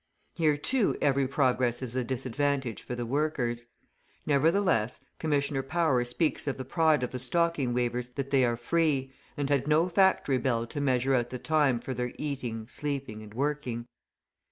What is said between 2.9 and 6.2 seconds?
the workers. Nevertheless, Commissioner Power